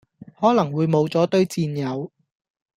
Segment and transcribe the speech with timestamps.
[0.39, 2.11] 可能會無咗堆戰友